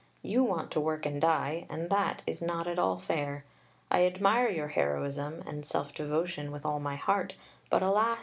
[0.23, 3.45] You want to work and die, and that is not at all fair.
[3.91, 7.35] I admire your heroism and self devotion with all my heart,
[7.69, 8.17] but alas!